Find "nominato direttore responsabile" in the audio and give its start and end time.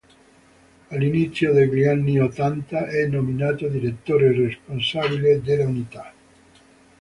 3.05-5.39